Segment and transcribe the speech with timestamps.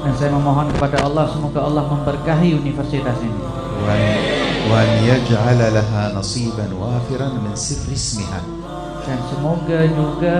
[0.00, 3.40] Dan saya memohon kepada Allah semoga Allah memberkahi universitas ini
[3.80, 4.16] وأن,
[4.70, 8.40] وأن يجعل لها نصيبا وافرا من سر اسمها
[9.00, 10.34] dan semoga juga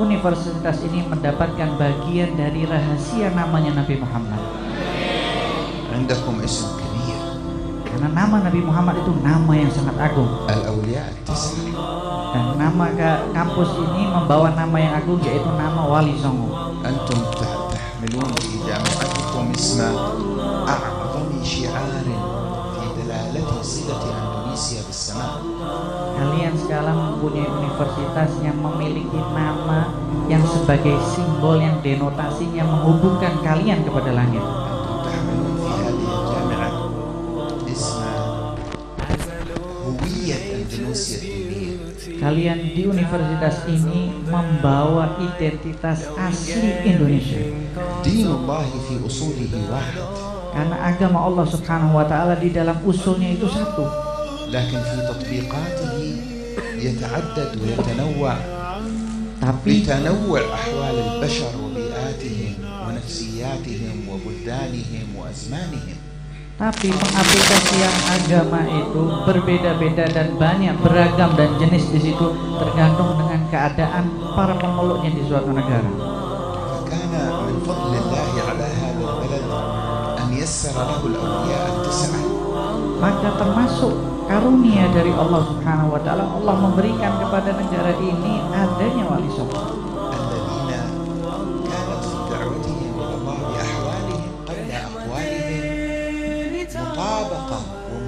[0.00, 4.40] universitas ini mendapatkan bagian dari rahasia namanya Nabi Muhammad.
[5.96, 6.84] عندكم اسم كبير
[7.96, 10.28] karena nama Nabi Muhammad itu nama yang sangat agung.
[10.52, 11.16] Al-Aulia
[12.28, 16.76] Dan nama ke kampus ini membawa nama yang agung yaitu nama Wali Songo.
[16.84, 20.12] Antum tahmilun di jamaatikum isma
[20.68, 22.20] a'zami syi'arin
[22.76, 25.40] fi dalalati sidati Indonesia bersama.
[26.20, 29.88] Kalian sekarang mempunyai universitas yang memiliki nama
[30.28, 34.44] yang sebagai simbol yang denotasinya menghubungkan kalian kepada langit.
[42.16, 47.38] Kalian di universitas ini membawa identitas asli Indonesia.
[49.04, 49.36] usul.
[50.56, 53.84] Karena agama Allah Subhanahu wa taala di dalam usulnya itu satu.
[54.48, 55.68] Lakin Terdapat.
[59.36, 60.46] Tapi ahwal
[60.96, 64.16] al-bashar wa bi'atihim wa nafsiyatihim wa
[65.12, 66.05] wa azmanihim.
[66.56, 74.08] Tapi pengaplikasian agama itu berbeda-beda dan banyak, beragam dan jenis di situ tergantung dengan keadaan
[74.32, 75.92] para pemeluknya di suatu negara.
[83.04, 83.92] Maka termasuk
[84.24, 89.85] karunia dari Allah Subhanahu wa taala Allah memberikan kepada negara ini adanya wali songo.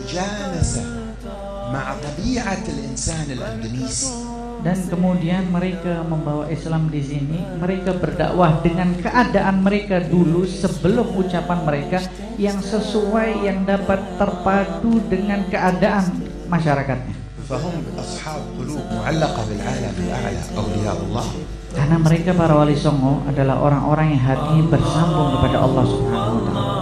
[0.00, 0.82] ومجانسة
[1.72, 4.10] مع طبيعة الإنسان الأندونيسي
[4.56, 11.62] Dan kemudian mereka membawa Islam di sini, mereka berdakwah dengan keadaan mereka dulu sebelum ucapan
[11.62, 12.02] mereka
[12.34, 16.10] yang sesuai yang dapat terpadu dengan keadaan
[16.50, 17.14] masyarakatnya.
[17.46, 21.26] فهم أصحاب قلوب معلقة بالعالم الأعلى أولياء الله
[21.76, 26.79] Karena mereka para wali songo adalah orang-orang yang hatinya bersambung kepada Allah Subhanahu wa taala.